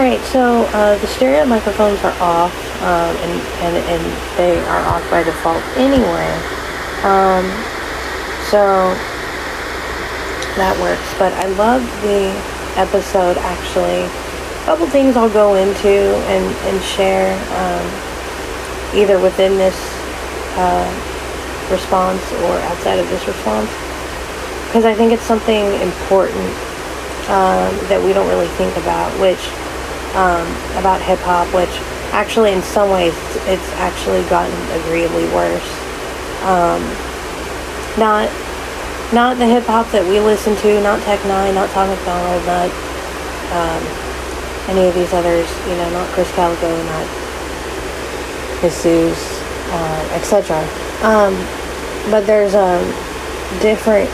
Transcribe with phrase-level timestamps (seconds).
[0.00, 4.80] All right, so uh, the stereo microphones are off, um, and, and and they are
[4.88, 6.32] off by default anyway.
[7.04, 7.44] Um,
[8.48, 8.96] so
[10.56, 11.04] that works.
[11.18, 12.32] But I loved the
[12.80, 14.08] episode actually.
[14.08, 19.76] A couple things I'll go into and and share um, either within this
[20.56, 20.88] uh,
[21.70, 23.68] response or outside of this response
[24.64, 26.56] because I think it's something important
[27.28, 29.44] um, that we don't really think about, which
[30.14, 30.46] um,
[30.78, 31.70] about hip hop, which
[32.12, 33.14] actually in some ways
[33.46, 35.70] it's actually gotten agreeably worse.
[36.42, 36.82] Um,
[37.98, 38.30] not
[39.12, 42.70] not the hip hop that we listen to, not Tech N9ne, not Tom MacDonald, not
[43.50, 43.82] um,
[44.70, 47.06] any of these others, you know, not Chris Calico, not
[48.60, 49.18] Jesus,
[49.74, 50.62] uh, etc.
[51.02, 51.34] Um,
[52.10, 52.78] but there's a
[53.60, 54.08] different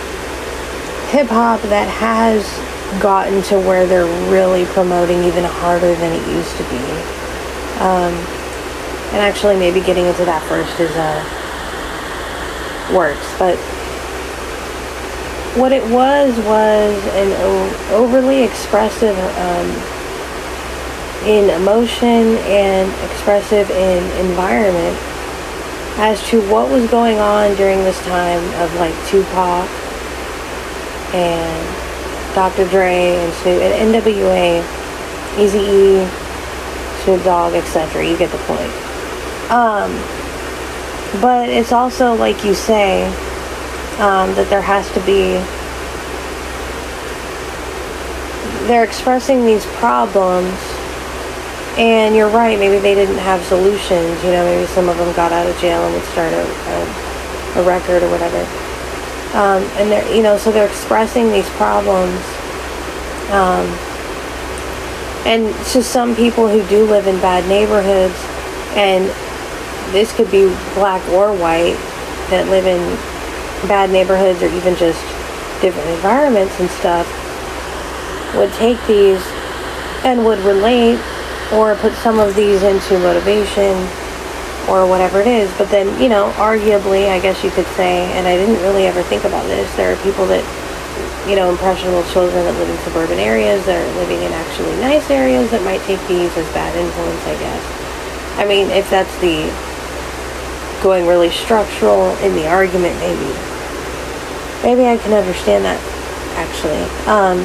[1.12, 2.42] hip hop that has
[3.01, 6.83] gotten to where they're really promoting even harder than it used to be.
[7.81, 8.15] Um,
[9.12, 11.23] and actually, maybe getting into that first is uh,
[12.95, 13.56] works, but
[15.56, 19.67] what it was was an o- overly expressive um,
[21.27, 24.97] in emotion and expressive in environment
[25.98, 29.67] as to what was going on during this time of like Tupac
[31.15, 31.86] and
[32.37, 32.69] Dr.
[32.69, 34.61] Dre and Snoop and NWA,
[35.41, 36.05] Eazy-E,
[37.03, 38.06] Snoop Dogg, etc.
[38.06, 38.70] You get the point.
[39.51, 39.91] Um,
[41.23, 43.06] but it's also like you say
[44.05, 45.41] um, that there has to be.
[48.69, 50.53] They're expressing these problems,
[51.78, 52.59] and you're right.
[52.59, 54.23] Maybe they didn't have solutions.
[54.23, 57.62] You know, maybe some of them got out of jail and would start a, a,
[57.62, 58.45] a record or whatever.
[59.34, 62.20] Um, and they're, you know, so they're expressing these problems.
[63.30, 63.66] Um,
[65.27, 68.14] and to some people who do live in bad neighborhoods,
[68.77, 69.04] and
[69.92, 71.77] this could be black or white
[72.30, 72.80] that live in
[73.69, 75.00] bad neighborhoods or even just
[75.60, 77.06] different environments and stuff,
[78.36, 79.20] would take these
[80.04, 81.00] and would relate
[81.53, 83.75] or put some of these into motivation
[84.69, 85.53] or whatever it is.
[85.59, 89.03] But then, you know, arguably, I guess you could say, and I didn't really ever
[89.03, 90.44] think about this, there are people that,
[91.28, 95.10] you know, impressionable children that live in suburban areas that are living in actually nice
[95.10, 97.65] areas that might take these as bad influence, I guess.
[98.38, 99.49] I mean, if that's the
[100.83, 103.33] going really structural in the argument, maybe.
[104.62, 105.81] Maybe I can understand that,
[106.37, 106.83] actually.
[107.06, 107.38] Um,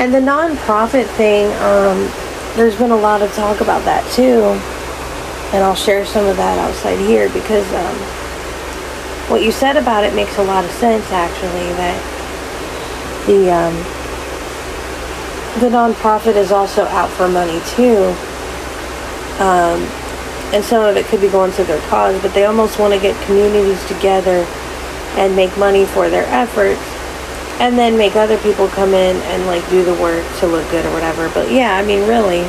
[0.00, 2.10] and the nonprofit thing, um,
[2.56, 4.58] there's been a lot of talk about that too.
[5.52, 7.96] And I'll share some of that outside here because um,
[9.30, 11.72] what you said about it makes a lot of sense actually.
[11.76, 11.98] That
[13.26, 13.74] the um,
[15.60, 18.14] the nonprofit is also out for money too.
[19.42, 19.82] Um,
[20.54, 23.00] and some of it could be going to their cause, but they almost want to
[23.00, 24.44] get communities together
[25.16, 26.80] and make money for their efforts
[27.60, 30.84] and then make other people come in and like do the work to look good
[30.84, 31.30] or whatever.
[31.30, 32.42] But yeah, I mean, really,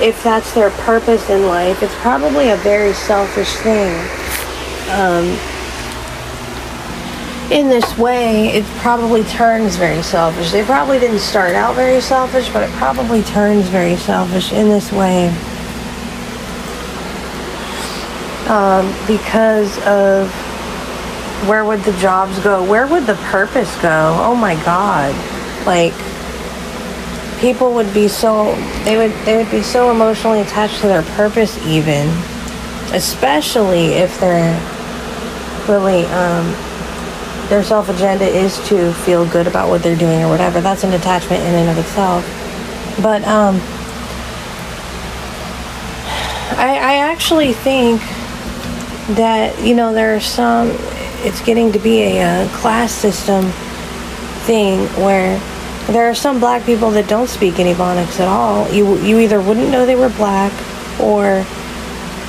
[0.00, 3.94] if that's their purpose in life, it's probably a very selfish thing.
[4.90, 5.38] Um,
[7.50, 10.50] in this way, it probably turns very selfish.
[10.50, 14.92] They probably didn't start out very selfish, but it probably turns very selfish in this
[14.92, 15.28] way.
[18.48, 20.30] Um, because of
[21.48, 22.64] where would the jobs go?
[22.64, 24.16] Where would the purpose go?
[24.20, 25.14] Oh my God.
[25.66, 25.94] Like,
[27.40, 28.54] people would be so
[28.84, 32.08] they would they would be so emotionally attached to their purpose even
[32.92, 34.54] especially if they're
[35.68, 36.46] really um,
[37.48, 40.60] their self agenda is to feel good about what they're doing or whatever.
[40.60, 42.24] That's an attachment in and of itself.
[43.02, 43.56] But um,
[46.58, 48.00] I, I actually think
[49.16, 50.70] that you know there are some
[51.20, 53.50] it's getting to be a, a class system
[54.46, 55.38] thing where
[55.88, 58.68] there are some black people that don't speak any Ebonics at all.
[58.72, 60.52] You you either wouldn't know they were black,
[61.00, 61.46] or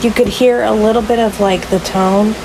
[0.01, 2.35] you could hear a little bit of like the tone,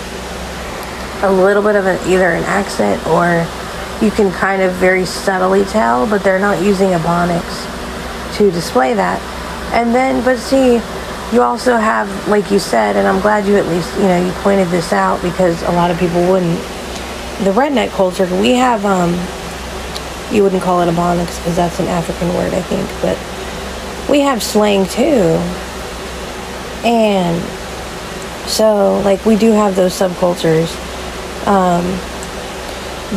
[1.23, 3.47] a little bit of an, either an accent, or
[4.03, 8.95] you can kind of very subtly tell, but they're not using a Ebonics to display
[8.95, 9.21] that.
[9.75, 10.81] And then, but see,
[11.33, 14.33] you also have, like you said, and I'm glad you at least you know you
[14.41, 16.59] pointed this out because a lot of people wouldn't.
[17.45, 19.13] The redneck culture, we have um
[20.31, 23.19] you wouldn't call it a Ebonics because that's an African word, I think, but
[24.11, 25.39] we have slang too.
[26.85, 27.43] And
[28.49, 30.71] so, like, we do have those subcultures.
[31.47, 31.85] Um,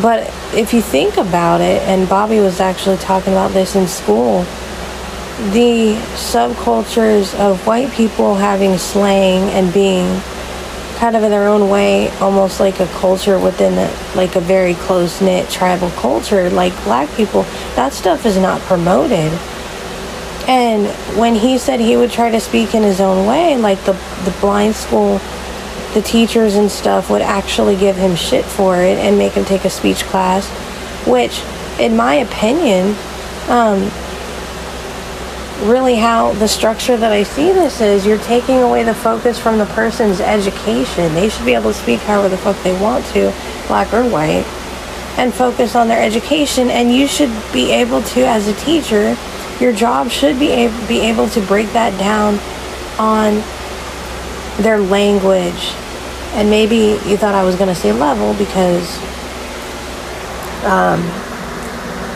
[0.02, 4.42] but if you think about it, and Bobby was actually talking about this in school,
[5.52, 10.20] the subcultures of white people having slang and being
[10.96, 14.74] kind of in their own way, almost like a culture within a, like a very
[14.74, 17.42] close knit tribal culture, like black people,
[17.76, 19.32] that stuff is not promoted.
[20.48, 20.86] And
[21.18, 23.92] when he said he would try to speak in his own way, like the
[24.24, 25.20] the blind school,
[25.92, 29.64] the teachers and stuff would actually give him shit for it and make him take
[29.64, 30.48] a speech class,
[31.06, 31.42] which,
[31.80, 32.94] in my opinion,
[33.48, 33.90] um,
[35.62, 39.58] really how the structure that I see this is you're taking away the focus from
[39.58, 41.14] the person's education.
[41.14, 43.32] They should be able to speak however the fuck they want to,
[43.66, 44.44] black or white,
[45.16, 46.70] and focus on their education.
[46.70, 49.16] And you should be able to, as a teacher,
[49.58, 52.38] your job should be able, be able to break that down
[52.98, 53.42] on
[54.62, 55.72] their language.
[56.34, 58.98] And maybe you thought I was going to say level because
[60.64, 61.00] um,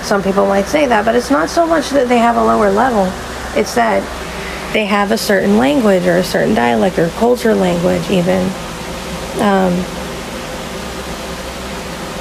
[0.05, 2.71] some people might say that, but it's not so much that they have a lower
[2.71, 3.11] level
[3.57, 4.03] it's that
[4.73, 8.43] they have a certain language or a certain dialect or culture language, even
[9.41, 9.75] um,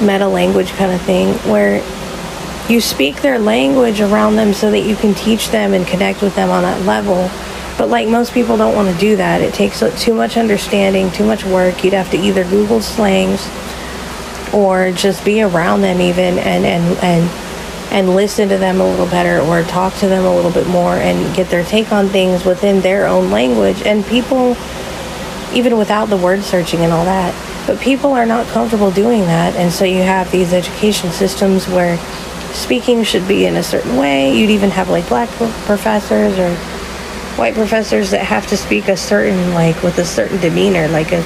[0.04, 1.82] meta language kind of thing, where
[2.68, 6.34] you speak their language around them so that you can teach them and connect with
[6.34, 7.30] them on that level.
[7.78, 9.40] But like most people don't want to do that.
[9.40, 11.82] It takes too much understanding, too much work.
[11.82, 13.48] You'd have to either Google slangs
[14.52, 17.49] or just be around them even and and and
[17.90, 20.94] and listen to them a little better or talk to them a little bit more
[20.94, 23.82] and get their take on things within their own language.
[23.82, 24.56] And people,
[25.52, 27.34] even without the word searching and all that,
[27.66, 29.54] but people are not comfortable doing that.
[29.56, 31.98] And so you have these education systems where
[32.52, 34.36] speaking should be in a certain way.
[34.36, 36.54] You'd even have like black professors or
[37.36, 41.20] white professors that have to speak a certain, like with a certain demeanor, like a,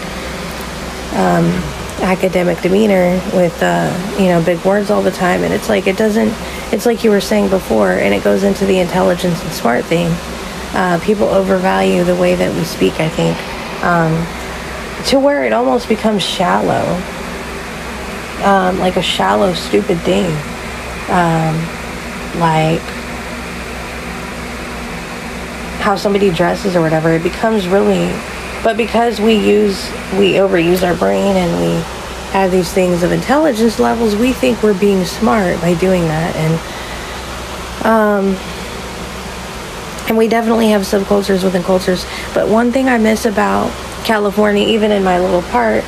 [1.16, 1.46] um,
[2.00, 5.42] academic demeanor with uh, you know big words all the time.
[5.42, 6.32] And it's like it doesn't
[6.72, 10.08] it's like you were saying before and it goes into the intelligence and smart thing.
[10.74, 13.36] Uh, people overvalue the way that we speak i think.
[13.84, 14.12] Um,
[15.06, 16.82] to where it almost becomes shallow.
[18.42, 20.26] Um, like a shallow stupid thing.
[21.08, 21.54] Um,
[22.40, 22.80] like
[25.80, 28.08] how somebody dresses or whatever it becomes really
[28.64, 31.82] but because we use, we overuse our brain and we
[32.32, 36.34] have these things of intelligence levels, we think we're being smart by doing that.
[36.34, 36.54] And,
[37.86, 38.36] um,
[40.08, 42.06] and we definitely have subcultures within cultures.
[42.32, 43.70] But one thing I miss about
[44.04, 45.84] California, even in my little part,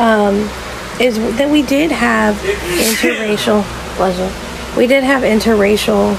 [0.00, 0.50] um,
[1.00, 3.62] is that we did have interracial
[3.96, 4.30] pleasure.
[4.76, 6.16] We did have interracial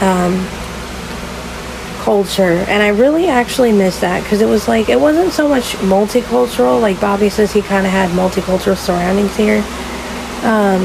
[0.00, 0.63] um,
[2.04, 5.72] culture and i really actually miss that because it was like it wasn't so much
[5.76, 9.60] multicultural like bobby says he kind of had multicultural surroundings here
[10.44, 10.82] um,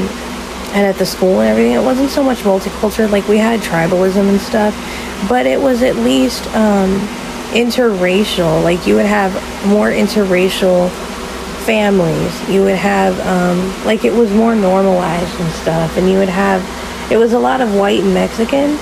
[0.72, 4.30] and at the school and everything it wasn't so much multicultural like we had tribalism
[4.30, 4.74] and stuff
[5.28, 6.98] but it was at least um,
[7.52, 9.30] interracial like you would have
[9.66, 10.88] more interracial
[11.66, 16.30] families you would have um, like it was more normalized and stuff and you would
[16.30, 16.64] have
[17.12, 18.78] it was a lot of white and mexican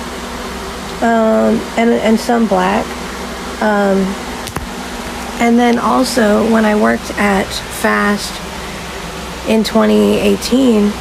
[1.01, 2.85] um, and, and some black.
[3.61, 3.97] Um,
[5.41, 7.47] and then also, when I worked at
[7.81, 8.33] Fast
[9.49, 10.91] in 2018,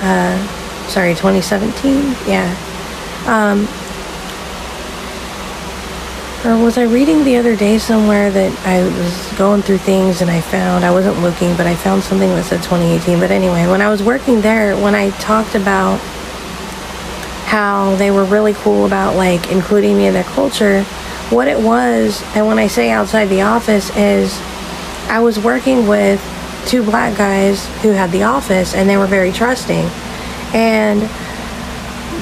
[0.00, 2.54] uh, sorry, 2017, yeah.
[3.26, 3.66] Um,
[6.44, 10.30] or was I reading the other day somewhere that I was going through things and
[10.30, 13.20] I found, I wasn't looking, but I found something that said 2018.
[13.20, 16.00] But anyway, when I was working there, when I talked about
[17.52, 20.82] how they were really cool about like including me in their culture.
[21.28, 24.34] What it was, and when I say outside the office, is
[25.10, 26.18] I was working with
[26.66, 29.84] two black guys who had the office and they were very trusting.
[30.54, 31.02] And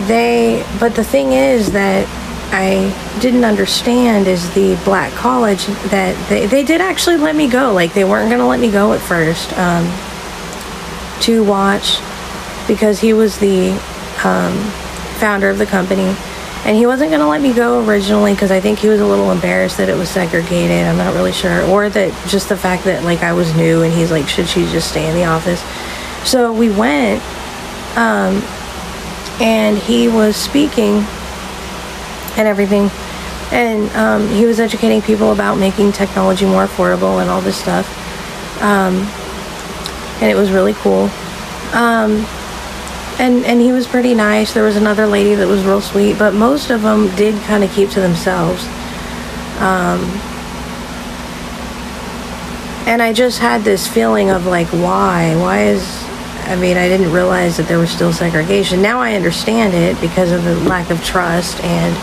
[0.08, 2.08] they, but the thing is that
[2.52, 7.72] I didn't understand is the black college that they, they did actually let me go.
[7.72, 9.86] Like they weren't going to let me go at first um,
[11.20, 12.00] to watch
[12.66, 13.70] because he was the
[14.24, 14.89] um,
[15.20, 16.16] founder of the company.
[16.64, 19.06] And he wasn't going to let me go originally because I think he was a
[19.06, 20.86] little embarrassed that it was segregated.
[20.86, 21.62] I'm not really sure.
[21.70, 24.64] Or that just the fact that like I was new and he's like, should she
[24.66, 25.62] just stay in the office?
[26.28, 27.22] So we went
[27.96, 28.42] um,
[29.40, 31.02] and he was speaking
[32.36, 32.90] and everything.
[33.52, 37.88] And um, he was educating people about making technology more affordable and all this stuff.
[38.62, 38.96] Um,
[40.20, 41.08] and it was really cool.
[41.72, 42.26] Um,
[43.20, 44.54] and and he was pretty nice.
[44.54, 47.70] There was another lady that was real sweet, but most of them did kind of
[47.72, 48.64] keep to themselves.
[49.60, 50.00] Um,
[52.88, 55.36] and I just had this feeling of like, why?
[55.36, 55.86] Why is?
[56.46, 58.80] I mean, I didn't realize that there was still segregation.
[58.82, 61.94] Now I understand it because of the lack of trust and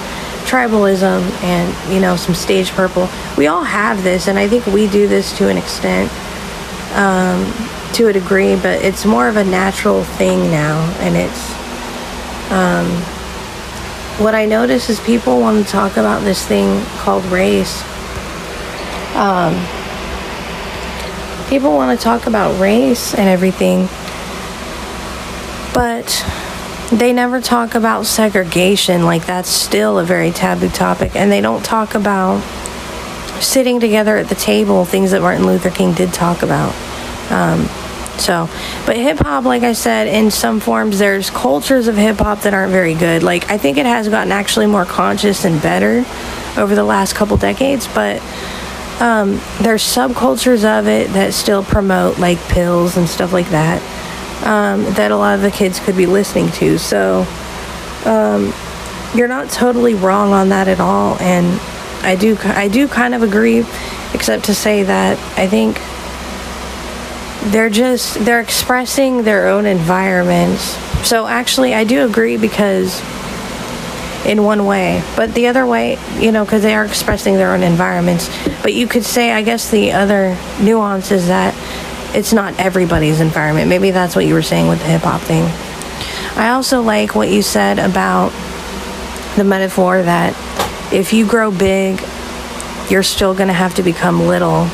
[0.47, 3.09] tribalism and you know some stage purple.
[3.37, 6.11] We all have this, and I think we do this to an extent,
[6.93, 7.43] um,
[7.93, 11.57] to a degree, but it's more of a natural thing now, and it's.
[12.51, 12.87] Um,
[14.21, 17.83] what I notice is people want to talk about this thing called race.
[19.15, 19.53] Um,
[21.49, 23.87] people want to talk about race and everything,
[25.73, 26.25] but
[26.91, 29.05] they never talk about segregation.
[29.05, 31.15] Like, that's still a very taboo topic.
[31.15, 32.41] And they don't talk about
[33.39, 36.73] sitting together at the table, things that Martin Luther King did talk about.
[37.29, 37.67] Um,
[38.19, 38.49] so,
[38.85, 42.53] but hip hop, like I said, in some forms, there's cultures of hip hop that
[42.53, 43.23] aren't very good.
[43.23, 46.03] Like, I think it has gotten actually more conscious and better
[46.57, 48.21] over the last couple decades, but
[48.99, 53.81] um, there's subcultures of it that still promote like pills and stuff like that
[54.43, 56.79] um, that a lot of the kids could be listening to.
[56.79, 57.27] So
[58.05, 58.53] um,
[59.13, 61.59] you're not totally wrong on that at all, and
[62.03, 63.63] I do I do kind of agree,
[64.13, 65.79] except to say that I think
[67.51, 70.61] they're just they're expressing their own environments.
[71.07, 73.01] So actually, I do agree because
[74.25, 77.63] in one way, but the other way, you know, because they are expressing their own
[77.63, 78.29] environments.
[78.61, 81.55] But you could say, I guess, the other nuance is that
[82.15, 83.69] it's not everybody's environment.
[83.69, 85.43] Maybe that's what you were saying with the hip hop thing.
[86.37, 88.29] I also like what you said about
[89.37, 90.33] the metaphor that
[90.93, 92.01] if you grow big,
[92.89, 94.67] you're still going to have to become little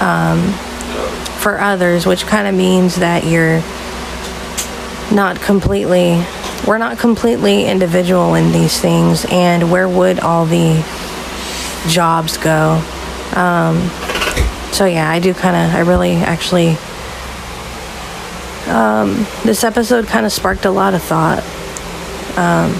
[0.00, 0.54] um,
[1.38, 3.62] for others, which kind of means that you're
[5.14, 6.22] not completely,
[6.66, 9.24] we're not completely individual in these things.
[9.30, 10.84] And where would all the
[11.88, 12.82] jobs go?
[13.34, 13.88] Um,
[14.72, 16.76] so yeah, I do kind of, I really actually,
[18.68, 21.42] um, this episode kind of sparked a lot of thought.
[22.36, 22.74] Um,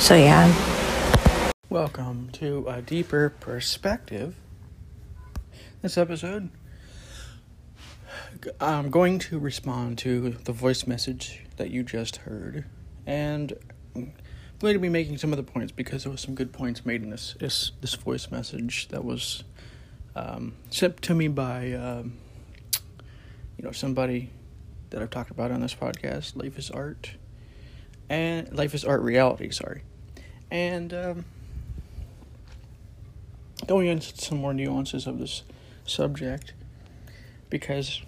[0.00, 0.52] so yeah.
[1.68, 4.34] Welcome to a deeper perspective.
[5.82, 6.50] This episode,
[8.60, 12.64] I'm going to respond to the voice message that you just heard,
[13.06, 13.52] and
[13.94, 14.12] I'm
[14.58, 17.02] going to be making some of the points because there was some good points made
[17.02, 19.44] in this this, this voice message that was
[20.16, 22.14] um, sent to me by um,
[23.58, 24.30] you know somebody
[24.90, 26.36] that I've talked about on this podcast.
[26.36, 27.12] Life is art,
[28.08, 29.50] and life is art reality.
[29.50, 29.82] Sorry,
[30.50, 31.24] and um,
[33.66, 35.42] going into some more nuances of this
[35.84, 36.54] subject
[37.50, 38.02] because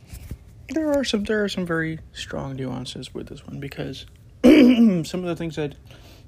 [0.72, 4.06] there are some there are some very strong nuances with this one because
[4.44, 5.70] some of the things I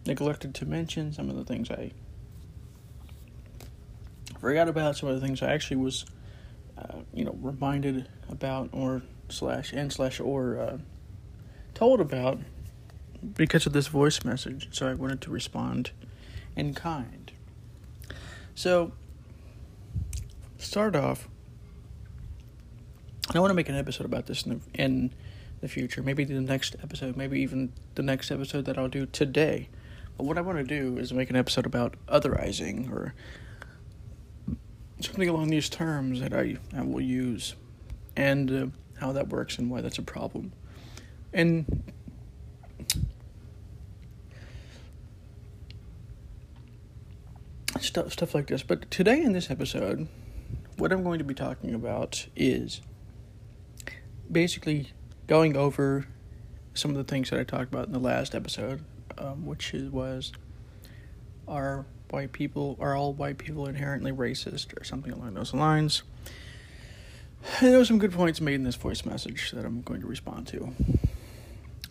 [0.07, 1.93] neglected to mention, some of the things I
[4.41, 6.05] forgot about some of the things I actually was,
[6.77, 10.79] uh, you know, reminded about or slash and slash or uh,
[11.73, 12.39] told about
[13.37, 14.69] because of this voice message.
[14.71, 15.93] So I wanted to respond
[16.57, 17.33] in kind.
[18.55, 18.93] So
[20.59, 21.29] start off.
[23.33, 25.15] I want to make an episode about this in the, in
[25.61, 26.03] the future.
[26.03, 27.17] Maybe the next episode.
[27.17, 29.69] Maybe even the next episode that I'll do today.
[30.17, 33.15] But what I want to do is make an episode about otherizing or
[35.01, 37.55] something along these terms that I, I will use
[38.17, 38.67] and uh,
[39.01, 40.53] how that works and why that's a problem.
[41.33, 41.83] And
[47.81, 48.63] stuff stuff like this.
[48.63, 50.09] But today in this episode,
[50.77, 52.81] what I'm going to be talking about is
[54.31, 54.91] basically
[55.27, 56.07] going over
[56.75, 58.85] some of the things that I talked about in the last episode,
[59.19, 60.33] um, which was
[61.47, 66.03] our white people are all white people inherently racist or something along those lines.
[67.61, 70.07] And there were some good points made in this voice message that I'm going to
[70.07, 70.75] respond to.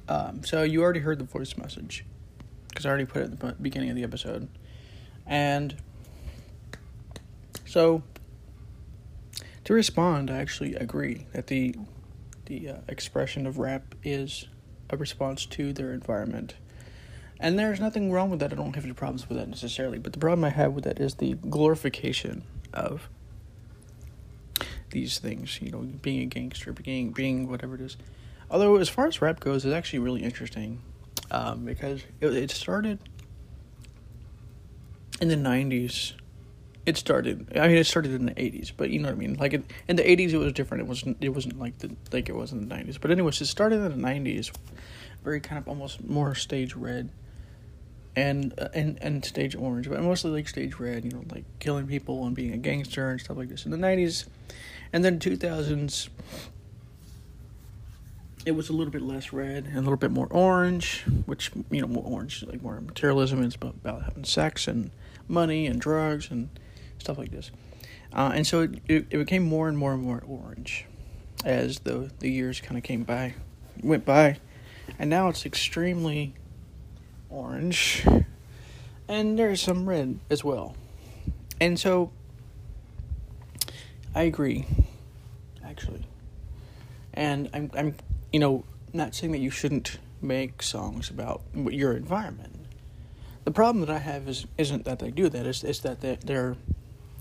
[0.07, 2.05] Um, so you already heard the voice message
[2.69, 4.49] because I already put it at the beginning of the episode,
[5.27, 5.75] and
[7.65, 8.01] so
[9.63, 11.75] to respond, I actually agree that the
[12.45, 14.47] the uh, expression of rap is
[14.89, 16.55] a response to their environment
[17.43, 18.53] and there's nothing wrong with that.
[18.53, 19.99] I don't have any problems with that necessarily.
[19.99, 23.09] But the problem I have with that is the glorification of
[24.91, 25.61] these things.
[25.61, 27.97] You know, being a gangster, being being whatever it is.
[28.49, 30.81] Although as far as rap goes, it's actually really interesting
[31.31, 32.97] um, because it, it started
[35.19, 36.13] in the '90s.
[36.85, 37.57] It started.
[37.57, 39.35] I mean, it started in the '80s, but you know what I mean.
[39.35, 40.83] Like it, in the '80s, it was different.
[40.83, 41.17] It wasn't.
[41.21, 42.99] It wasn't like the like it was in the '90s.
[42.99, 44.51] But anyways, it started in the '90s,
[45.23, 47.09] very kind of almost more stage red
[48.15, 51.05] and uh, and and stage orange, but mostly like stage red.
[51.05, 53.77] You know, like killing people and being a gangster and stuff like this in the
[53.77, 54.25] nineties,
[54.91, 56.09] and then two thousands.
[58.45, 61.81] it was a little bit less red and a little bit more orange, which you
[61.81, 63.41] know more orange like more materialism.
[63.41, 64.91] It's about, about having sex and
[65.27, 66.49] money and drugs and
[66.99, 67.51] stuff like this.
[68.13, 70.85] Uh, and so it, it, became more and more and more orange
[71.43, 73.33] as the the years kind of came by,
[73.81, 74.37] went by,
[74.99, 76.35] and now it's extremely
[77.29, 78.05] orange,
[79.07, 80.75] and there's some red as well.
[81.59, 82.11] And so
[84.13, 84.65] I agree,
[85.65, 86.05] actually.
[87.15, 87.95] And I'm I'm
[88.31, 92.67] you know not saying that you shouldn't make songs about your environment.
[93.43, 95.47] The problem that I have is isn't that they do that.
[95.47, 96.55] Is is that they, their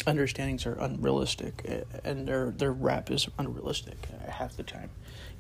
[0.07, 4.91] understandings are unrealistic, eh, and their their rap is unrealistic half the time.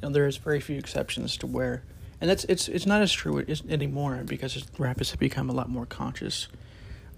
[0.00, 1.82] You know, there is very few exceptions to where,
[2.20, 5.86] and that's it's it's not as true anymore because rap has become a lot more
[5.86, 6.48] conscious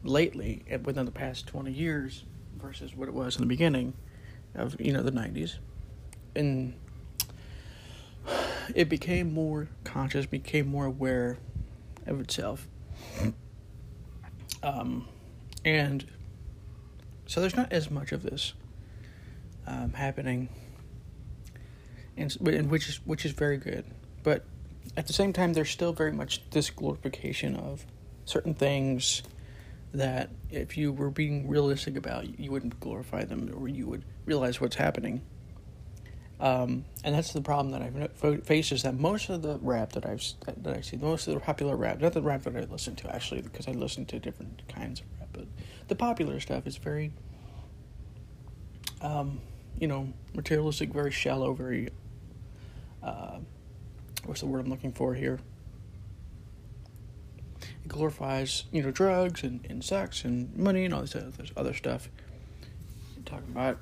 [0.03, 2.25] lately eh, within the past twenty years
[2.57, 3.95] versus what it was in the beginning
[4.55, 5.59] of you know the nineties,
[6.35, 6.75] and
[8.75, 11.39] it became more conscious, became more aware
[12.07, 12.69] of itself.
[14.63, 15.07] Um,
[15.65, 16.07] and
[17.27, 18.55] so there's not as much of this
[19.67, 20.49] um, happening,
[22.17, 23.85] and, which is which is very good.
[24.23, 24.45] But
[24.97, 27.85] at the same time, there's still very much this glorification of
[28.25, 29.23] certain things
[29.93, 34.61] that if you were being realistic about, you wouldn't glorify them, or you would realize
[34.61, 35.23] what's happening.
[36.41, 40.05] Um, and that's the problem that I've faced is that most of the rap that
[40.05, 40.23] I've
[40.63, 43.15] that I see, most of the popular rap, not the rap that I listen to
[43.15, 45.47] actually, because I listen to different kinds of rap, but
[45.89, 47.13] the popular stuff is very,
[49.03, 49.41] um,
[49.79, 51.91] you know, materialistic, very shallow, very,
[53.03, 53.39] uh,
[54.25, 55.39] what's the word I'm looking for here?
[57.61, 61.15] It glorifies, you know, drugs and, and sex and money and all this
[61.57, 62.09] other, stuff.
[63.27, 63.79] talking about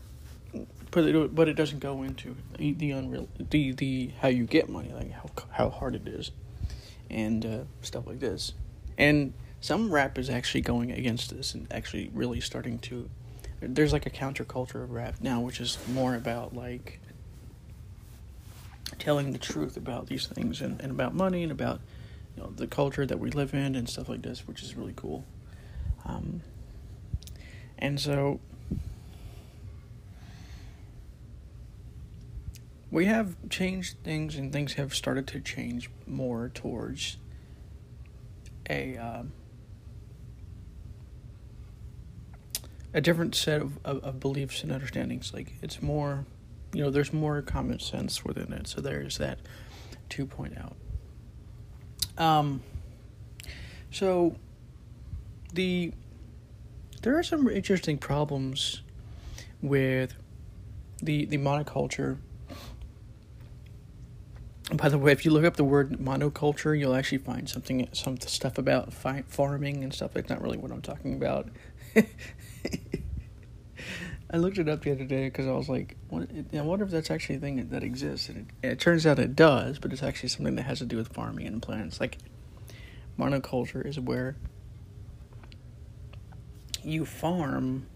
[0.91, 4.69] but it, but it doesn't go into the, the unreal the the how you get
[4.69, 6.31] money like how how hard it is
[7.11, 8.53] and uh, stuff like this
[8.99, 13.09] and some rap is actually going against this and actually really starting to
[13.61, 17.01] there's like a counterculture of rap now which is more about like
[18.99, 21.81] telling the truth about these things and, and about money and about
[22.37, 24.93] you know the culture that we live in and stuff like this which is really
[24.97, 25.25] cool.
[26.05, 26.43] Um,
[27.79, 28.41] and so
[32.91, 37.17] we have changed things and things have started to change more towards
[38.69, 39.23] a uh,
[42.95, 45.33] a different set of, of, of, beliefs and understandings.
[45.33, 46.27] Like it's more
[46.73, 48.69] you know there's more common sense within it.
[48.69, 49.39] So there's that
[50.11, 50.77] to point out.
[52.19, 52.63] Um
[53.91, 54.37] so
[55.53, 55.93] the
[57.03, 58.83] there are some interesting problems
[59.61, 60.15] with
[61.03, 62.19] the the monoculture
[64.75, 68.19] by the way, if you look up the word monoculture, you'll actually find something, some
[68.21, 70.13] stuff about fi- farming and stuff.
[70.15, 71.49] That's not really what I'm talking about.
[74.31, 76.91] I looked it up the other day because I was like, what, I wonder if
[76.91, 78.31] that's actually a thing that exists.
[78.31, 80.97] And it, it, turns out it does, but it's actually something that has to do
[80.97, 82.01] with farming and plants.
[82.01, 82.17] Like,
[83.19, 84.37] monoculture is where
[86.83, 87.87] you farm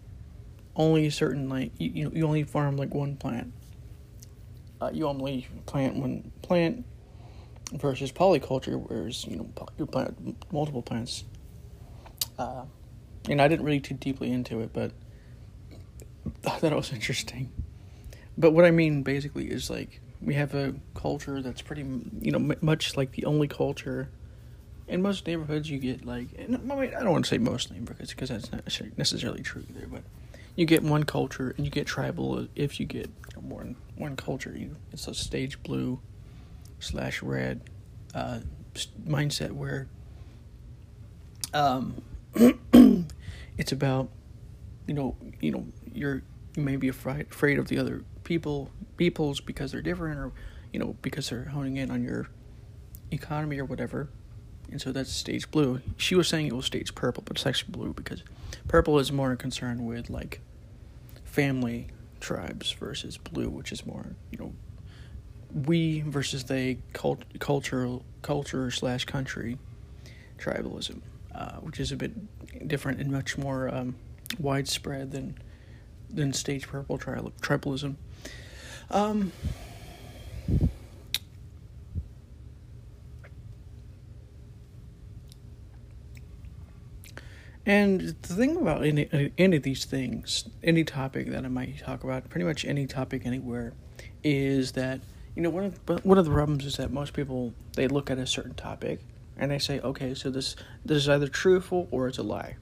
[0.74, 3.54] only certain, like, you, you, you only farm like one plant
[4.80, 6.84] uh, you only plant one plant
[7.72, 11.24] versus polyculture, whereas you know you plant multiple plants.
[12.38, 12.64] Uh,
[13.28, 14.92] and I didn't really too deeply into it, but
[16.46, 17.52] I thought it was interesting.
[18.38, 22.38] But what I mean basically is like we have a culture that's pretty, you know,
[22.38, 24.08] m- much like the only culture.
[24.88, 28.52] In most neighborhoods, you get like, I don't want to say most neighborhoods because that's
[28.52, 28.62] not
[28.96, 30.02] necessarily true either, but
[30.54, 33.10] you get one culture and you get tribal if you get
[33.42, 34.54] more than one culture.
[34.56, 36.00] You it's a stage blue
[36.78, 37.60] slash red
[38.14, 38.40] uh,
[39.06, 39.88] mindset where
[41.54, 42.02] um,
[43.58, 44.08] it's about
[44.86, 46.22] you know you know you're
[46.56, 50.32] you may be afraid afraid of the other people peoples because they're different or
[50.72, 52.28] you know because they're honing in on your
[53.10, 54.08] economy or whatever
[54.70, 55.80] and so that's stage blue.
[55.96, 58.22] She was saying it was stage purple, but it's actually blue because
[58.66, 60.40] purple is more concerned with like
[61.24, 61.88] family
[62.20, 64.52] tribes versus blue, which is more you know
[65.64, 69.58] we versus they cult, cultural culture slash country
[70.38, 71.00] tribalism,
[71.34, 73.94] uh, which is a bit different and much more um,
[74.38, 75.38] widespread than
[76.10, 77.96] than stage purple tri- tribalism.
[78.90, 79.32] Um,
[87.66, 92.04] And the thing about any any of these things, any topic that I might talk
[92.04, 93.72] about, pretty much any topic anywhere,
[94.22, 95.00] is that
[95.34, 98.18] you know one of one of the problems is that most people they look at
[98.18, 99.00] a certain topic
[99.36, 102.56] and they say, okay, so this this is either truthful or it's a lie.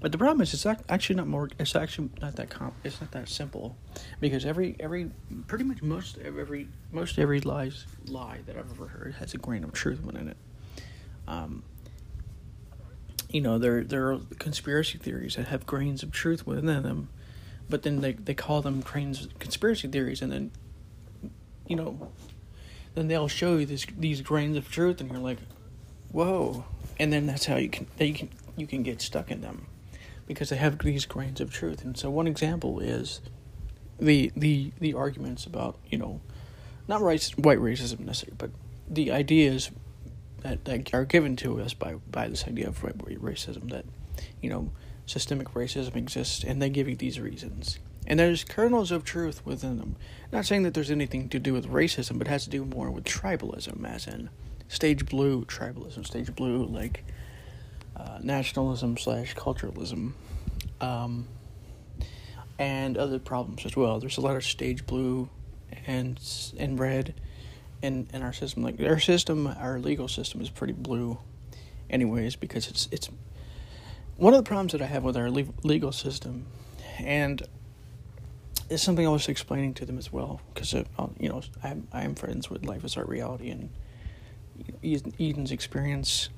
[0.00, 1.48] But the problem is, it's not, actually not more.
[1.60, 2.74] It's actually not that comp.
[2.82, 3.76] It's not that simple,
[4.20, 5.10] because every every
[5.46, 9.64] pretty much most every most every lies lie that I've ever heard has a grain
[9.64, 10.36] of truth within it.
[11.28, 11.62] Um,
[13.32, 17.08] you know, there there are conspiracy theories that have grains of truth within them,
[17.68, 20.50] but then they they call them grains conspiracy theories, and then,
[21.66, 22.12] you know,
[22.94, 25.38] then they'll show you this these grains of truth, and you're like,
[26.10, 26.64] whoa,
[26.98, 29.66] and then that's how you can you can you can get stuck in them
[30.26, 31.84] because they have these grains of truth.
[31.84, 33.22] And so one example is
[33.98, 36.20] the the the arguments about you know
[36.86, 38.50] not race, white racism necessarily, but
[38.90, 39.70] the ideas
[40.42, 43.84] that, that are given to us by by this idea of racism that
[44.40, 44.70] you know
[45.06, 47.78] systemic racism exists, and they give you these reasons.
[48.06, 49.96] And there's kernels of truth within them.
[50.32, 52.90] Not saying that there's anything to do with racism, but it has to do more
[52.90, 54.28] with tribalism, as in
[54.68, 57.04] stage blue tribalism, stage blue like
[57.96, 60.12] uh, nationalism slash culturalism,
[60.80, 61.28] um,
[62.58, 64.00] and other problems as well.
[64.00, 65.28] There's a lot of stage blue
[65.86, 66.20] and
[66.58, 67.14] and red
[67.82, 68.62] in in our system.
[68.62, 71.18] Like our system, our legal system is pretty blue,
[71.90, 73.08] anyways, because it's it's
[74.16, 76.46] one of the problems that I have with our legal system,
[76.98, 77.42] and
[78.70, 80.84] it's something I was explaining to them as well because uh,
[81.18, 83.68] you know I I am friends with Life is Art Reality and
[84.82, 86.28] Eden's experience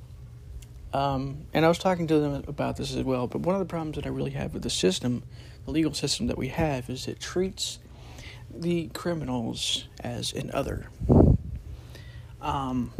[0.94, 3.26] um, and I was talking to them about this as well.
[3.26, 5.24] But one of the problems that I really have with the system,
[5.64, 7.80] the legal system that we have, is it treats
[8.48, 10.87] the criminals as an other.
[12.44, 12.92] Um,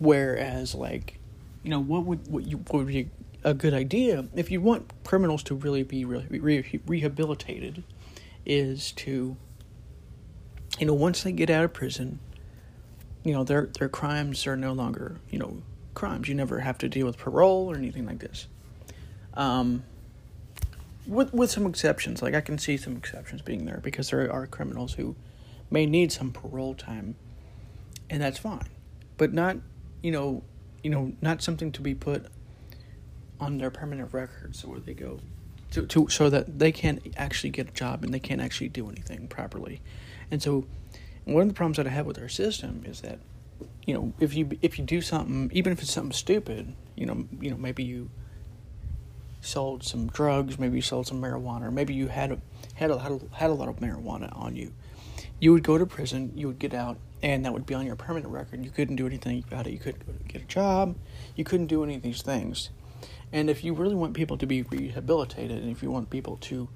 [0.00, 1.18] whereas, like,
[1.62, 3.08] you know, what would what you what would be
[3.44, 7.82] a good idea if you want criminals to really be re- re- rehabilitated
[8.44, 9.36] is to,
[10.78, 12.18] you know, once they get out of prison,
[13.22, 15.62] you know, their their crimes are no longer, you know,
[15.94, 16.28] crimes.
[16.28, 18.48] You never have to deal with parole or anything like this.
[19.34, 19.84] Um,
[21.06, 24.46] with with some exceptions, like I can see some exceptions being there because there are
[24.46, 25.14] criminals who
[25.70, 27.14] may need some parole time,
[28.08, 28.68] and that's fine,
[29.20, 29.58] but not
[30.02, 30.42] you know
[30.82, 32.24] you know not something to be put
[33.38, 35.20] on their permanent records where they go
[35.70, 38.88] to, to so that they can't actually get a job and they can't actually do
[38.88, 39.82] anything properly,
[40.30, 40.64] and so
[41.24, 43.18] one of the problems that I have with our system is that
[43.86, 47.26] you know, if you if you do something, even if it's something stupid, you know,
[47.40, 48.08] you know, maybe you
[49.42, 52.38] sold some drugs, maybe you sold some marijuana, or maybe you had a,
[52.74, 54.72] had a, had a, had a lot of marijuana on you.
[55.40, 57.96] You would go to prison, you would get out, and that would be on your
[57.96, 58.64] permanent record.
[58.64, 59.72] You couldn't do anything about it.
[59.72, 60.96] You couldn't get a job.
[61.34, 62.70] You couldn't do any of these things.
[63.32, 66.68] And if you really want people to be rehabilitated, and if you want people to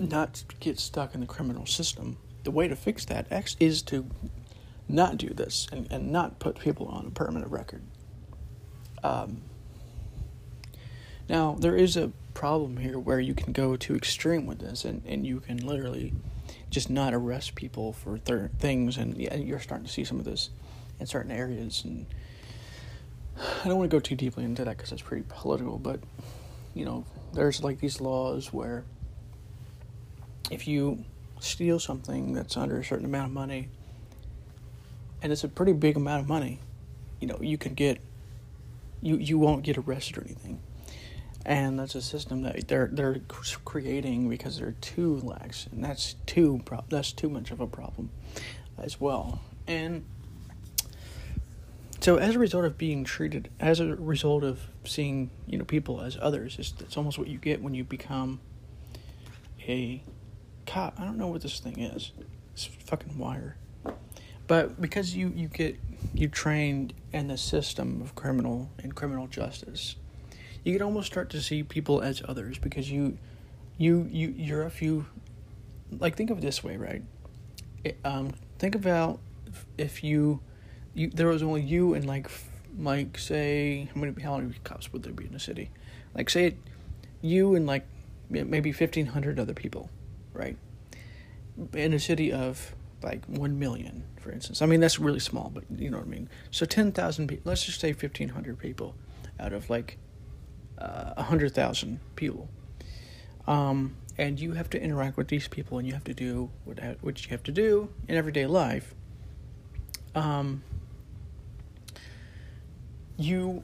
[0.00, 3.26] not get stuck in the criminal system, the way to fix that
[3.60, 4.08] is to
[4.88, 7.82] not do this and, and not put people on a permanent record.
[9.02, 9.42] Um,
[11.28, 15.02] now, there is a problem here where you can go too extreme with this and,
[15.04, 16.14] and you can literally
[16.70, 20.24] just not arrest people for th- things, and yeah, you're starting to see some of
[20.24, 20.50] this
[21.00, 21.82] in certain areas.
[21.84, 22.06] And
[23.36, 26.00] I don't want to go too deeply into that because it's pretty political, but
[26.74, 28.84] you know, there's like these laws where
[30.50, 31.04] if you
[31.40, 33.68] steal something that's under a certain amount of money,
[35.22, 36.60] and it's a pretty big amount of money.
[37.20, 38.00] You know, you can get
[39.02, 40.60] you you won't get arrested or anything,
[41.46, 43.20] and that's a system that they're they're
[43.64, 48.10] creating because they're too lax, and that's too pro- that's too much of a problem
[48.78, 49.40] as well.
[49.66, 50.04] And
[52.00, 56.00] so, as a result of being treated, as a result of seeing you know people
[56.00, 58.40] as others, it's, it's almost what you get when you become
[59.66, 60.02] a
[60.66, 60.94] cop.
[60.98, 62.12] I don't know what this thing is.
[62.52, 63.56] It's fucking wire.
[64.46, 65.78] But because you, you get
[66.14, 69.96] you trained in the system of criminal and criminal justice,
[70.68, 73.16] you can almost start to see people as others because you
[73.78, 75.06] you you you're a few
[75.98, 77.02] like think of it this way, right?
[77.84, 79.20] It, um, think about
[79.78, 80.40] if you
[80.94, 82.30] you there was only you and like
[82.78, 85.70] like say how many how many cops would there be in a city?
[86.14, 86.56] Like say
[87.22, 87.86] you and like
[88.28, 89.88] maybe fifteen hundred other people,
[90.34, 90.56] right?
[91.72, 94.60] In a city of like 1 million, for instance.
[94.60, 96.28] I mean, that's really small, but you know what I mean.
[96.50, 98.96] So 10,000 people, let's just say 1,500 people
[99.38, 99.98] out of like
[100.78, 102.48] uh, 100,000 people.
[103.46, 106.78] Um, and you have to interact with these people and you have to do what,
[107.00, 108.94] what you have to do in everyday life.
[110.14, 110.62] Um,
[113.16, 113.62] you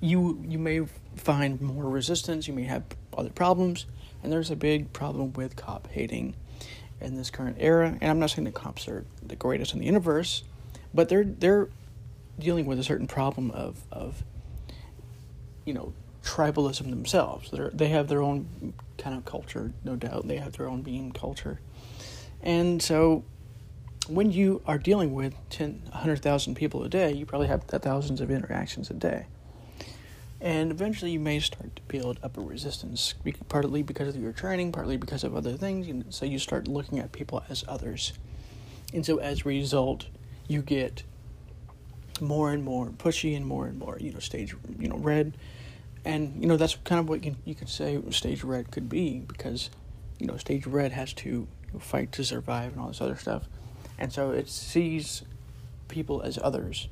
[0.00, 0.80] you you may
[1.16, 2.84] find more resistance you may have
[3.16, 3.86] other problems
[4.22, 6.34] And there's a big problem with cop hating
[7.00, 7.96] in this current era.
[8.00, 10.42] And I'm not saying the cops are the greatest in the universe,
[10.94, 11.68] but they're they're
[12.38, 14.24] dealing with a certain problem of of
[15.64, 17.50] you know tribalism themselves.
[17.50, 20.26] They they have their own kind of culture, no doubt.
[20.28, 21.60] They have their own being culture,
[22.42, 23.24] and so
[24.08, 28.30] when you are dealing with 10, 100,000 people a day, you probably have thousands of
[28.30, 29.26] interactions a day.
[30.40, 33.14] And eventually you may start to build up a resistance,
[33.48, 35.88] partly because of your training, partly because of other things.
[35.88, 38.12] And So you start looking at people as others.
[38.92, 40.06] And so as a result,
[40.46, 41.02] you get
[42.20, 45.36] more and more pushy and more and more, you know, stage, you know, red.
[46.04, 49.20] And, you know, that's kind of what you, you could say stage red could be
[49.20, 49.70] because,
[50.18, 51.48] you know, stage red has to
[51.80, 53.48] fight to survive and all this other stuff.
[53.98, 55.22] And so it sees
[55.88, 56.88] people as others,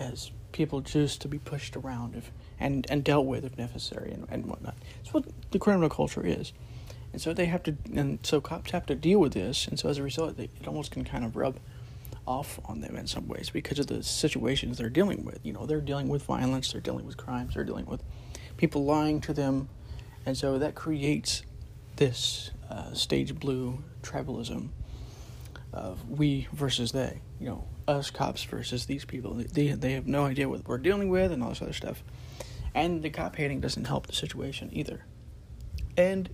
[0.00, 4.26] as people just to be pushed around if, and, and dealt with if necessary and,
[4.30, 4.74] and whatnot.
[5.00, 6.52] It's what the criminal culture is.
[7.12, 9.66] And so they have to, and so cops have to deal with this.
[9.68, 11.58] And so as a result, they, it almost can kind of rub
[12.26, 15.40] off on them in some ways because of the situations they're dealing with.
[15.42, 18.02] You know, they're dealing with violence, they're dealing with crimes, they're dealing with
[18.56, 19.68] people lying to them.
[20.24, 21.42] And so that creates
[21.96, 24.68] this uh, stage blue tribalism
[25.72, 27.20] of we versus they.
[27.40, 29.34] You know, us cops versus these people.
[29.34, 32.02] They they have no idea what we're dealing with and all this other stuff.
[32.74, 35.04] And the cop hating doesn't help the situation either.
[35.96, 36.30] And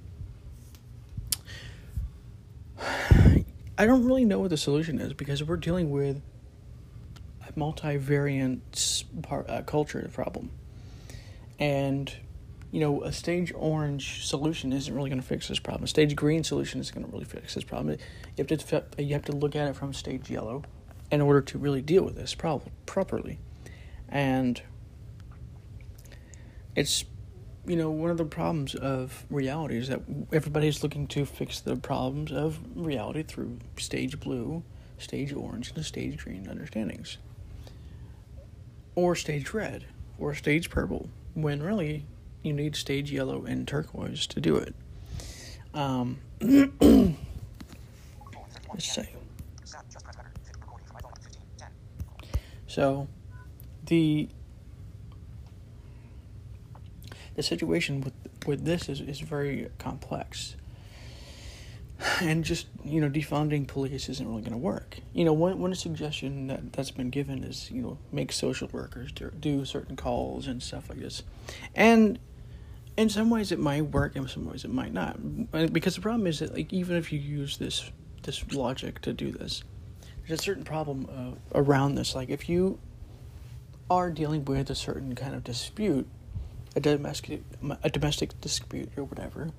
[3.81, 6.21] I don't really know what the solution is because we're dealing with
[7.49, 10.51] a multivariant uh, culture problem.
[11.61, 12.13] And
[12.73, 15.85] you know, a stage orange solution isn't really going to fix this problem.
[15.85, 17.97] A stage green solution isn't going to really fix this problem.
[18.37, 20.65] You have to you have to look at it from stage yellow
[21.11, 23.39] in order to really deal with this problem properly.
[24.09, 24.61] And
[26.75, 27.05] it's
[27.69, 30.01] you know one of the problems of reality is that
[30.33, 34.63] everybody's looking to fix the problems of reality through stage blue,
[34.97, 37.19] stage orange, and stage green understandings,
[38.95, 39.85] or stage red,
[40.19, 41.11] or stage purple.
[41.35, 42.07] When really
[42.43, 44.75] you need stage yellow and turquoise to do it.
[45.75, 46.19] Um,
[48.73, 49.09] let's see.
[52.67, 53.09] So,
[53.87, 54.29] the
[57.39, 58.15] the situation with
[58.49, 60.57] with this is, is very complex.
[62.21, 64.99] And just you know defunding police isn't really going to work.
[65.13, 69.13] You know one, one suggestion that, that's been given is you know make social workers
[69.13, 71.23] do, do certain calls and stuff like this.
[71.77, 72.19] And
[72.97, 75.17] in some ways it might work in some ways it might not.
[75.73, 77.89] Because the problem is that like even if you use this
[78.25, 79.63] this logic to do this
[80.27, 82.17] there's a certain problem uh, around this.
[82.17, 82.81] Like if you
[83.89, 86.09] are dealing with a certain kind of dispute
[86.87, 87.43] a domestic
[87.83, 89.51] a domestic dispute or whatever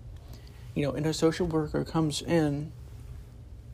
[0.76, 2.72] you know and a social worker comes in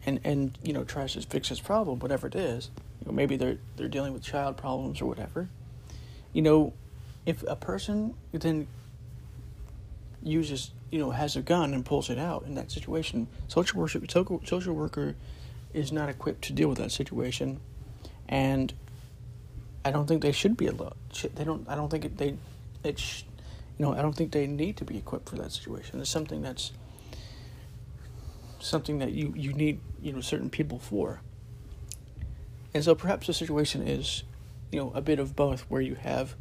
[0.05, 2.69] and and you know tries to fix this problem whatever it is
[3.01, 5.47] you know maybe they're they're dealing with child problems or whatever
[6.33, 6.73] you know
[7.25, 8.67] if a person then
[10.25, 13.27] uses, you know, has a gun and pulls it out in that situation.
[13.47, 13.99] Social worker,
[14.43, 15.15] social worker
[15.73, 17.59] is not equipped to deal with that situation,
[18.27, 18.73] and
[19.85, 20.95] I don't think they should be allowed.
[21.35, 21.67] They don't.
[21.69, 22.35] I don't think it, they.
[22.83, 23.23] It's,
[23.79, 25.99] know, I don't think they need to be equipped for that situation.
[25.99, 26.71] It's something that's
[28.59, 31.21] something that you you need you know certain people for.
[32.73, 34.23] And so perhaps the situation is,
[34.71, 36.35] you know, a bit of both, where you have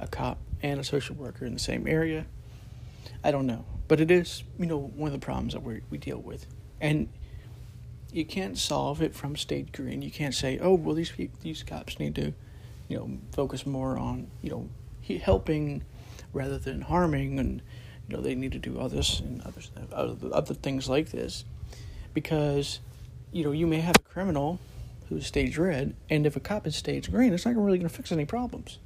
[0.00, 2.26] a cop and a social worker in the same area
[3.22, 5.98] I don't know, but it is you know one of the problems that we we
[5.98, 6.46] deal with,
[6.80, 7.08] and
[8.12, 10.02] you can't solve it from stage green.
[10.02, 12.34] You can't say, oh well, these these cops need to,
[12.88, 14.68] you know, focus more on you know
[15.20, 15.84] helping
[16.34, 17.62] rather than harming, and
[18.08, 21.44] you know they need to do all this and other other, things like this,
[22.12, 22.80] because
[23.32, 24.58] you know you may have a criminal
[25.08, 27.94] who's stage red, and if a cop is stage green, it's not really going to
[27.94, 28.78] fix any problems.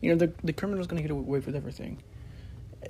[0.00, 2.02] You know the the criminal's going to get away with everything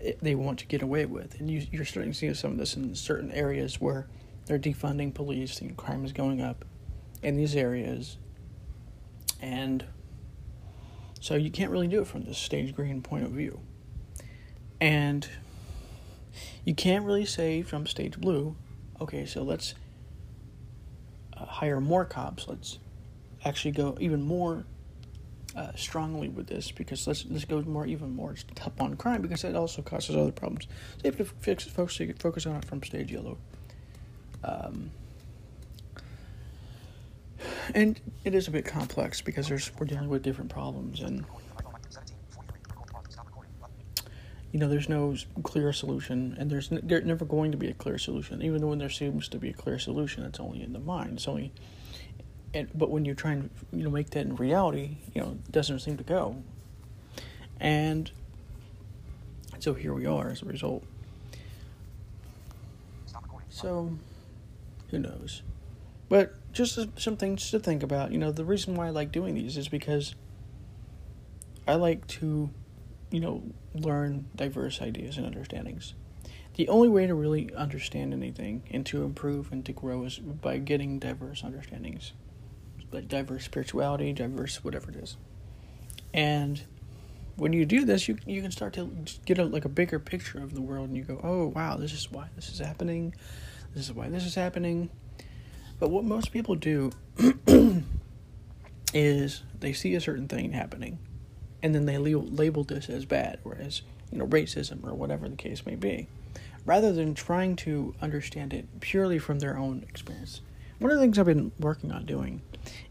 [0.01, 1.39] eh, they want to get away with.
[1.41, 4.07] And you, are starting to see some of this in certain areas where
[4.47, 6.65] they're defunding police and crime is going up
[7.23, 8.17] in these areas.
[9.41, 9.85] And
[11.21, 13.61] so you can't really do it from the stage green point of view.
[14.83, 15.29] And
[16.65, 18.57] you can't really say from stage blue,
[19.01, 19.77] okay, so let's
[21.37, 22.49] uh, hire more cops.
[22.49, 22.81] Let's
[23.45, 24.65] actually go even more
[25.55, 28.35] uh, strongly with this because this this goes more even more
[28.67, 30.65] up on crime because it also causes other problems.
[30.65, 33.39] So you have to fix focus focus on it from stage yellow.
[34.43, 34.91] Um,
[37.73, 41.25] and it is a bit complex because there's we're dealing with different problems and
[44.53, 47.75] you know, there's no clear solution, and there's n- there's never going to be a
[47.75, 48.43] clear solution.
[48.43, 51.15] Even when there seems to be a clear solution, it's only in the mind.
[51.15, 51.53] It's only,
[52.53, 55.53] and but when you try and you know make that in reality, you know, it
[55.53, 56.43] doesn't seem to go.
[57.59, 58.11] And
[59.59, 60.85] so here we are as a result.
[63.49, 63.97] So,
[64.91, 65.43] who knows?
[66.09, 68.13] But just some things to think about.
[68.13, 70.15] You know, the reason why I like doing these is because
[71.69, 72.51] I like to,
[73.13, 73.43] you know,
[73.75, 75.95] learn diverse ideas and understandings.
[76.55, 80.59] The only way to really understand anything and to improve and to grow is by
[80.59, 82.13] getting diverse understandings,
[82.91, 85.17] like diverse spirituality, diverse whatever it is.
[86.13, 86.63] And
[87.37, 88.91] when you do this, you you can start to
[89.25, 91.93] get a, like a bigger picture of the world, and you go, "Oh, wow, this
[91.93, 93.15] is why this is happening.
[93.75, 94.91] This is why this is happening."
[95.79, 96.93] But what most people do
[98.95, 100.99] is they see a certain thing happening,
[101.63, 105.37] and then they label this as bad or as you know racism or whatever the
[105.37, 106.09] case may be,
[106.65, 110.41] rather than trying to understand it purely from their own experience.
[110.79, 112.43] One of the things I've been working on doing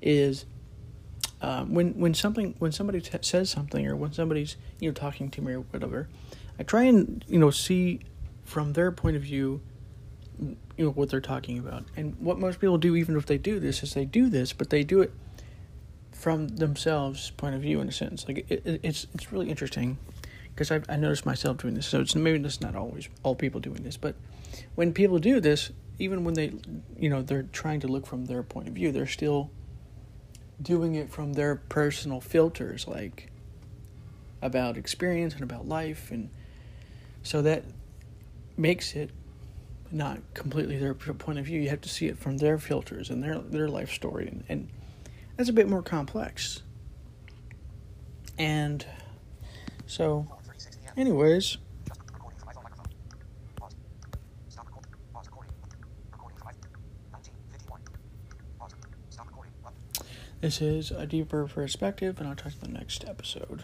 [0.02, 0.46] is
[1.42, 5.30] um, when when something when somebody t- says something or when somebody's you know talking
[5.32, 6.08] to me or whatever,
[6.60, 8.02] I try and you know see
[8.44, 9.62] from their point of view
[10.42, 11.84] you know what they're talking about.
[11.96, 14.70] And what most people do, even if they do this, is they do this, but
[14.70, 15.12] they do it
[16.22, 18.28] from themselves' point of view, in a sense.
[18.28, 19.98] Like it, it, it's it's really interesting
[20.54, 21.88] because I I noticed myself doing this.
[21.88, 24.16] So it's maybe that's not always all people doing this, but
[24.76, 26.54] when people do this, even when they
[26.96, 29.50] you know they're trying to look from their point of view, they're still
[30.62, 33.32] doing it from their personal filters, like
[34.44, 36.30] about experience and about life, and
[37.24, 37.64] so that
[38.58, 39.10] makes it
[39.92, 41.60] not completely their point of view.
[41.60, 44.70] You have to see it from their filters and their their life story, and, and
[45.36, 46.64] that's a bit more complex.
[48.38, 48.86] And
[49.86, 50.28] so,
[50.96, 51.58] anyways.
[60.42, 63.64] This is a deeper perspective, and I'll talk to the next episode.